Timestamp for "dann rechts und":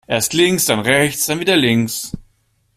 0.65-1.33